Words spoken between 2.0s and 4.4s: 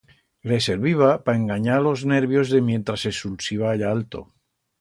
nervios de mientras se sulsiba allá alto.